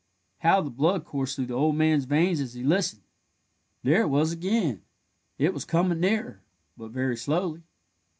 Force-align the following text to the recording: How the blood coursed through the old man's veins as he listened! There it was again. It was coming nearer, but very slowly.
How 0.39 0.61
the 0.61 0.71
blood 0.71 1.05
coursed 1.05 1.35
through 1.35 1.45
the 1.45 1.53
old 1.53 1.75
man's 1.75 2.05
veins 2.05 2.39
as 2.39 2.55
he 2.55 2.63
listened! 2.63 3.03
There 3.83 4.01
it 4.01 4.07
was 4.07 4.31
again. 4.31 4.81
It 5.37 5.53
was 5.53 5.63
coming 5.63 5.99
nearer, 5.99 6.41
but 6.75 6.87
very 6.89 7.15
slowly. 7.15 7.61